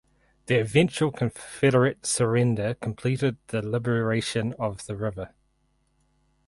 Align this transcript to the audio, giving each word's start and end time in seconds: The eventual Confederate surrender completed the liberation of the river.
The 0.47 0.59
eventual 0.59 1.11
Confederate 1.11 2.07
surrender 2.07 2.73
completed 2.73 3.37
the 3.49 3.61
liberation 3.61 4.53
of 4.57 4.87
the 4.87 4.95
river. 4.95 5.35